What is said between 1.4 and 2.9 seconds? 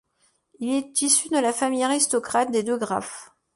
famille aristocrate des de